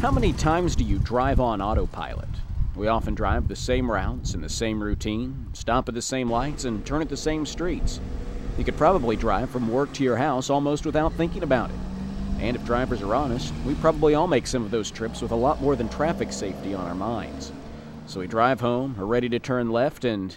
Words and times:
How 0.00 0.10
many 0.10 0.32
times 0.32 0.74
do 0.74 0.82
you 0.82 0.98
drive 0.98 1.40
on 1.40 1.60
autopilot? 1.60 2.30
We 2.74 2.88
often 2.88 3.14
drive 3.14 3.48
the 3.48 3.54
same 3.54 3.90
routes 3.90 4.32
in 4.32 4.40
the 4.40 4.48
same 4.48 4.82
routine, 4.82 5.48
stop 5.52 5.90
at 5.90 5.94
the 5.94 6.00
same 6.00 6.30
lights, 6.30 6.64
and 6.64 6.86
turn 6.86 7.02
at 7.02 7.10
the 7.10 7.18
same 7.18 7.44
streets. 7.44 8.00
You 8.56 8.64
could 8.64 8.78
probably 8.78 9.14
drive 9.14 9.50
from 9.50 9.70
work 9.70 9.92
to 9.92 10.02
your 10.02 10.16
house 10.16 10.48
almost 10.48 10.86
without 10.86 11.12
thinking 11.12 11.42
about 11.42 11.68
it. 11.68 11.76
And 12.38 12.56
if 12.56 12.64
drivers 12.64 13.02
are 13.02 13.14
honest, 13.14 13.52
we 13.66 13.74
probably 13.74 14.14
all 14.14 14.26
make 14.26 14.46
some 14.46 14.64
of 14.64 14.70
those 14.70 14.90
trips 14.90 15.20
with 15.20 15.32
a 15.32 15.36
lot 15.36 15.60
more 15.60 15.76
than 15.76 15.90
traffic 15.90 16.32
safety 16.32 16.72
on 16.72 16.86
our 16.86 16.94
minds. 16.94 17.52
So 18.06 18.20
we 18.20 18.26
drive 18.26 18.60
home, 18.60 18.96
are 18.98 19.04
ready 19.04 19.28
to 19.28 19.38
turn 19.38 19.68
left, 19.70 20.06
and. 20.06 20.34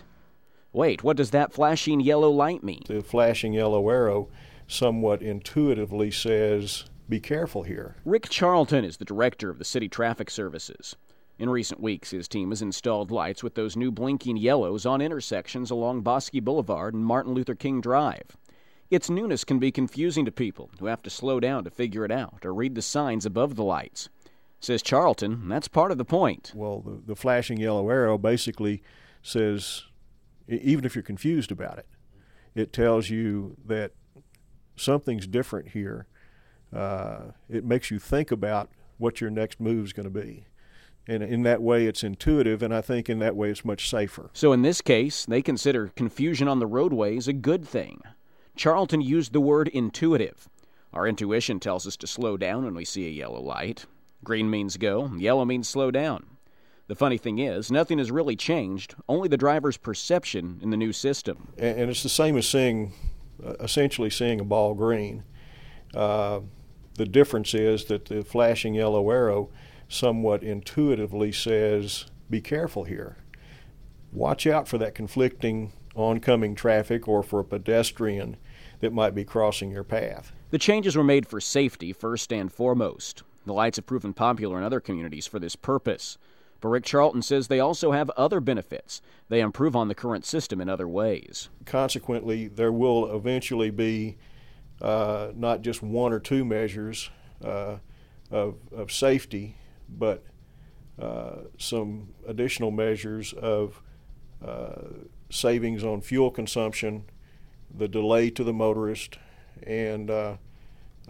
Wait, 0.73 1.04
what 1.04 1.16
does 1.16 1.32
that 1.32 1.54
flashing 1.54 2.02
yellow 2.02 2.30
light 2.30 2.64
mean? 2.64 2.84
The 2.86 3.02
flashing 3.02 3.54
yellow 3.54 3.88
arrow 3.88 4.27
somewhat 4.68 5.21
intuitively 5.21 6.11
says, 6.11 6.84
be 7.10 7.20
careful 7.20 7.64
here. 7.64 7.96
Rick 8.06 8.30
Charlton 8.30 8.86
is 8.86 8.98
the 8.98 9.06
director 9.06 9.50
of 9.50 9.60
the 9.60 9.66
City 9.66 9.88
Traffic 9.90 10.30
Services. 10.30 10.96
In 11.40 11.50
recent 11.50 11.80
weeks, 11.80 12.12
his 12.12 12.27
team 12.27 12.50
has 12.52 12.62
installed 12.62 13.12
lights 13.12 13.44
with 13.44 13.55
those 13.55 13.76
new 13.76 13.91
blinking 13.91 14.38
yellows 14.38 14.86
on 14.86 15.02
intersections 15.02 15.72
along 15.72 16.02
Bosque 16.02 16.41
Boulevard 16.41 16.94
and 16.94 17.05
Martin 17.05 17.34
Luther 17.34 17.55
King 17.55 17.82
Drive. 17.82 18.38
Its 18.91 19.10
newness 19.10 19.44
can 19.44 19.58
be 19.58 19.72
confusing 19.72 20.26
to 20.26 20.32
people 20.32 20.70
who 20.80 20.86
have 20.86 21.02
to 21.02 21.10
slow 21.10 21.40
down 21.40 21.63
to 21.63 21.72
figure 21.72 22.05
it 22.05 22.12
out 22.12 22.46
or 22.46 22.54
read 22.54 22.76
the 22.76 22.82
signs 22.82 23.26
above 23.26 23.55
the 23.55 23.63
lights. 23.63 24.10
Says 24.60 24.82
Charlton, 24.82 25.49
that's 25.49 25.68
part 25.68 25.91
of 25.91 25.98
the 25.98 26.05
point. 26.05 26.52
Well, 26.55 26.82
the, 26.82 27.02
the 27.08 27.16
flashing 27.16 27.60
yellow 27.60 27.90
arrow 27.90 28.18
basically 28.18 28.84
says, 29.22 29.84
even 30.48 30.85
if 30.85 30.96
you're 30.96 31.04
confused 31.04 31.52
about 31.52 31.80
it, 31.80 31.88
it 32.54 32.72
tells 32.72 33.10
you 33.10 33.58
that 33.66 33.91
something's 34.76 35.27
different 35.27 35.70
here. 35.70 36.08
Uh, 36.73 37.32
it 37.50 37.63
makes 37.63 37.91
you 37.91 38.00
think 38.00 38.32
about 38.32 38.70
what 38.98 39.22
your 39.22 39.30
next 39.30 39.59
move 39.59 39.86
is 39.86 39.94
going 39.94 40.12
to 40.12 40.22
be. 40.22 40.45
And 41.08 41.22
in 41.22 41.44
that 41.44 41.62
way, 41.62 41.86
it's 41.86 42.04
intuitive, 42.04 42.63
and 42.63 42.74
I 42.74 42.79
think 42.79 43.10
in 43.10 43.20
that 43.20 43.35
way, 43.35 43.49
it's 43.49 43.66
much 43.66 43.90
safer. 43.90 44.29
So, 44.34 44.54
in 44.54 44.62
this 44.62 44.79
case, 44.79 45.26
they 45.26 45.41
consider 45.41 45.90
confusion 45.90 46.48
on 46.48 46.60
the 46.60 46.68
roadways 46.68 47.27
a 47.27 47.34
good 47.34 47.68
thing. 47.68 48.01
Charlton 48.55 49.01
used 49.01 49.34
the 49.34 49.41
word 49.41 49.68
intuitive. 49.68 50.48
Our 50.94 51.07
intuition 51.07 51.60
tells 51.60 51.85
us 51.85 51.98
to 51.98 52.07
slow 52.07 52.38
down 52.38 52.63
when 52.63 52.76
we 52.76 52.85
see 52.85 53.07
a 53.07 53.12
yellow 53.12 53.41
light. 53.41 53.85
Green 54.24 54.49
means 54.49 54.77
go, 54.77 55.12
yellow 55.18 55.44
means 55.44 55.68
slow 55.68 55.91
down. 55.91 56.38
The 56.88 56.96
funny 56.96 57.18
thing 57.18 57.40
is, 57.40 57.71
nothing 57.71 57.98
has 57.98 58.12
really 58.12 58.35
changed, 58.35 58.96
only 59.10 59.27
the 59.27 59.38
driver's 59.38 59.77
perception 59.77 60.60
in 60.62 60.70
the 60.70 60.77
new 60.77 60.94
system. 60.94 61.54
And, 61.57 61.90
it's 61.90 62.04
the 62.04 62.10
same 62.10 62.38
as 62.38 62.48
seeing, 62.48 62.94
uh, 63.46 63.55
essentially 63.60 64.09
seeing 64.09 64.40
a 64.40 64.44
ball 64.46 64.74
green. 64.74 65.24
Uh, 65.94 66.41
the 66.96 67.06
difference 67.06 67.53
is 67.53 67.86
that 67.86 68.06
the 68.06 68.24
flashing 68.24 68.75
yellow 68.75 69.09
arrow 69.09 69.50
somewhat 69.88 70.44
intuitively 70.44 71.31
says, 71.31 72.06
be 72.30 72.41
careful 72.41 72.84
here. 72.84 73.18
Watch 74.12 74.46
out 74.46 74.68
for 74.68 74.78
that 74.78 74.96
conflicting 74.96 75.74
oncoming 75.96 76.56
traffic 76.56 77.08
or 77.08 77.24
for 77.24 77.40
a 77.40 77.46
pedestrian 77.46 78.38
that 78.80 78.94
might 78.94 79.16
be 79.16 79.24
crossing 79.24 79.72
your 79.72 79.84
path. 79.84 80.31
The 80.50 80.58
changes 80.58 80.96
were 80.96 81.03
made 81.03 81.28
for 81.28 81.40
safety 81.40 81.94
first 81.94 82.31
and 82.31 82.52
foremost. 82.52 83.24
The 83.46 83.53
lights 83.53 83.78
have 83.78 83.85
proven 83.85 84.13
popular 84.13 84.57
in 84.57 84.63
other 84.63 84.80
communities 84.80 85.28
for 85.28 85.40
this 85.40 85.56
purpose. 85.56 86.18
But 86.62 86.69
Rick 86.69 86.85
Charlton 86.85 87.22
says 87.22 87.47
they 87.47 87.59
also 87.59 87.91
have 87.91 88.09
other 88.12 88.40
benefits. 88.40 89.02
They 89.28 89.41
improve 89.41 89.75
on 89.75 89.90
the 89.90 89.96
current 89.96 90.25
system 90.25 90.62
in 90.62 90.69
other 90.69 90.88
ways. 90.88 91.50
Consequently, 91.66 92.47
there 92.47 92.72
will 92.72 93.13
eventually 93.13 93.69
be 93.69 94.18
uh, 94.81 95.31
not 95.35 95.62
just 95.62 95.81
one 95.81 96.13
or 96.13 96.19
two 96.19 96.44
measures 96.44 97.09
uh, 97.44 97.78
of, 98.31 98.56
of 98.72 98.91
safety, 98.91 99.56
but 99.90 100.24
uh, 101.00 101.41
some 101.57 102.09
additional 102.28 102.72
measures 102.72 103.34
of 103.34 103.81
uh, 104.46 104.81
savings 105.29 105.84
on 105.84 106.01
fuel 106.01 106.29
consumption, 106.29 107.06
the 107.73 107.88
delay 107.88 108.29
to 108.29 108.44
the 108.44 108.53
motorist, 108.53 109.17
and 109.66 110.09
uh, 110.09 110.38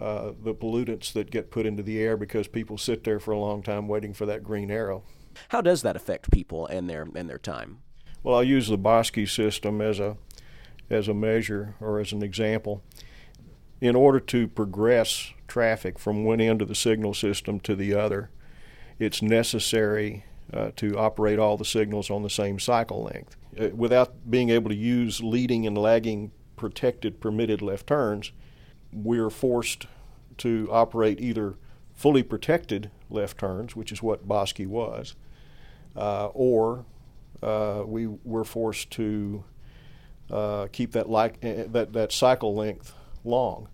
uh, 0.00 0.32
the 0.42 0.54
pollutants 0.54 1.12
that 1.12 1.30
get 1.30 1.50
put 1.50 1.66
into 1.66 1.82
the 1.82 2.00
air 2.00 2.16
because 2.16 2.48
people 2.48 2.78
sit 2.78 3.04
there 3.04 3.20
for 3.20 3.32
a 3.32 3.38
long 3.38 3.62
time 3.62 3.88
waiting 3.88 4.14
for 4.14 4.26
that 4.26 4.42
green 4.42 4.70
arrow. 4.70 5.02
How 5.48 5.60
does 5.60 5.82
that 5.82 5.96
affect 5.96 6.30
people 6.30 6.66
and 6.66 6.88
their 6.88 7.06
and 7.14 7.28
their 7.28 7.38
time? 7.38 7.78
Well, 8.22 8.36
I'll 8.36 8.44
use 8.44 8.68
the 8.68 8.78
Bosque 8.78 9.26
system 9.26 9.80
as 9.80 10.00
a 10.00 10.16
as 10.90 11.08
a 11.08 11.14
measure 11.14 11.74
or 11.80 12.00
as 12.00 12.12
an 12.12 12.22
example. 12.22 12.82
In 13.84 13.94
order 13.94 14.18
to 14.18 14.48
progress 14.48 15.34
traffic 15.46 15.98
from 15.98 16.24
one 16.24 16.40
end 16.40 16.62
of 16.62 16.68
the 16.68 16.74
signal 16.74 17.12
system 17.12 17.60
to 17.60 17.76
the 17.76 17.92
other, 17.92 18.30
it's 18.98 19.20
necessary 19.20 20.24
uh, 20.54 20.70
to 20.76 20.96
operate 20.96 21.38
all 21.38 21.58
the 21.58 21.66
signals 21.66 22.10
on 22.10 22.22
the 22.22 22.30
same 22.30 22.58
cycle 22.58 23.02
length. 23.02 23.36
Uh, 23.60 23.68
without 23.74 24.30
being 24.30 24.48
able 24.48 24.70
to 24.70 24.74
use 24.74 25.22
leading 25.22 25.66
and 25.66 25.76
lagging 25.76 26.32
protected 26.56 27.20
permitted 27.20 27.60
left 27.60 27.86
turns, 27.86 28.32
we're 28.90 29.28
forced 29.28 29.86
to 30.38 30.66
operate 30.72 31.20
either 31.20 31.56
fully 31.92 32.22
protected 32.22 32.90
left 33.10 33.36
turns, 33.36 33.76
which 33.76 33.92
is 33.92 34.02
what 34.02 34.26
Bosque 34.26 34.60
was, 34.60 35.14
uh, 35.94 36.28
or 36.28 36.86
uh, 37.42 37.82
we 37.84 38.06
were 38.06 38.44
forced 38.44 38.90
to 38.92 39.44
uh, 40.30 40.68
keep 40.72 40.92
that, 40.92 41.10
like, 41.10 41.34
uh, 41.44 41.64
that, 41.68 41.92
that 41.92 42.12
cycle 42.12 42.54
length 42.54 42.94
long. 43.24 43.68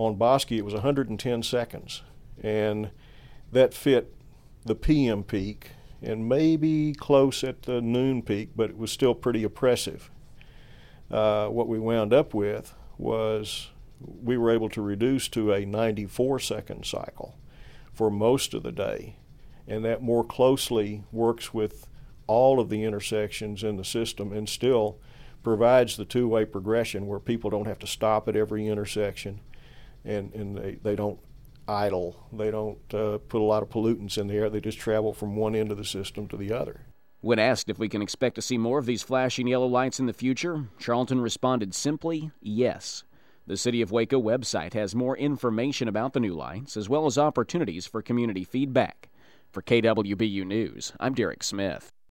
On 0.00 0.14
Bosque, 0.14 0.52
it 0.52 0.64
was 0.64 0.72
110 0.72 1.42
seconds, 1.42 2.00
and 2.42 2.90
that 3.52 3.74
fit 3.74 4.14
the 4.64 4.74
PM 4.74 5.22
peak 5.22 5.72
and 6.00 6.26
maybe 6.26 6.94
close 6.94 7.44
at 7.44 7.64
the 7.64 7.82
noon 7.82 8.22
peak, 8.22 8.48
but 8.56 8.70
it 8.70 8.78
was 8.78 8.90
still 8.90 9.14
pretty 9.14 9.44
oppressive. 9.44 10.10
Uh, 11.10 11.48
what 11.48 11.68
we 11.68 11.78
wound 11.78 12.14
up 12.14 12.32
with 12.32 12.72
was 12.96 13.72
we 14.00 14.38
were 14.38 14.50
able 14.50 14.70
to 14.70 14.80
reduce 14.80 15.28
to 15.28 15.52
a 15.52 15.66
94 15.66 16.38
second 16.38 16.86
cycle 16.86 17.36
for 17.92 18.10
most 18.10 18.54
of 18.54 18.62
the 18.62 18.72
day, 18.72 19.16
and 19.68 19.84
that 19.84 20.00
more 20.00 20.24
closely 20.24 21.04
works 21.12 21.52
with 21.52 21.86
all 22.26 22.58
of 22.58 22.70
the 22.70 22.84
intersections 22.84 23.62
in 23.62 23.76
the 23.76 23.84
system 23.84 24.32
and 24.32 24.48
still 24.48 24.98
provides 25.42 25.98
the 25.98 26.06
two 26.06 26.26
way 26.26 26.46
progression 26.46 27.06
where 27.06 27.20
people 27.20 27.50
don't 27.50 27.66
have 27.66 27.78
to 27.78 27.86
stop 27.86 28.26
at 28.28 28.36
every 28.36 28.66
intersection 28.66 29.40
and, 30.04 30.32
and 30.34 30.56
they, 30.56 30.78
they 30.82 30.96
don't 30.96 31.18
idle. 31.68 32.26
They 32.32 32.50
don't 32.50 32.78
uh, 32.94 33.18
put 33.18 33.40
a 33.40 33.44
lot 33.44 33.62
of 33.62 33.68
pollutants 33.68 34.18
in 34.18 34.26
the 34.26 34.34
air. 34.34 34.50
They 34.50 34.60
just 34.60 34.78
travel 34.78 35.12
from 35.12 35.36
one 35.36 35.54
end 35.54 35.70
of 35.70 35.78
the 35.78 35.84
system 35.84 36.28
to 36.28 36.36
the 36.36 36.52
other. 36.52 36.86
When 37.22 37.38
asked 37.38 37.68
if 37.68 37.78
we 37.78 37.88
can 37.88 38.00
expect 38.00 38.36
to 38.36 38.42
see 38.42 38.56
more 38.56 38.78
of 38.78 38.86
these 38.86 39.02
flashing 39.02 39.46
yellow 39.46 39.66
lights 39.66 40.00
in 40.00 40.06
the 40.06 40.12
future, 40.12 40.68
Charlton 40.78 41.20
responded 41.20 41.74
simply, 41.74 42.30
yes. 42.40 43.04
The 43.46 43.56
City 43.56 43.82
of 43.82 43.92
Waco 43.92 44.20
website 44.20 44.72
has 44.74 44.94
more 44.94 45.16
information 45.16 45.86
about 45.86 46.12
the 46.12 46.20
new 46.20 46.34
lights, 46.34 46.76
as 46.76 46.88
well 46.88 47.06
as 47.06 47.18
opportunities 47.18 47.86
for 47.86 48.00
community 48.00 48.44
feedback. 48.44 49.10
For 49.50 49.62
KWBU 49.62 50.46
News, 50.46 50.92
I'm 51.00 51.12
Derek 51.12 51.42
Smith. 51.42 51.92